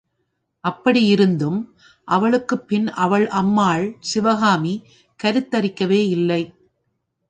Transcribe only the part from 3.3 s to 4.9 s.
Ammal Sivakami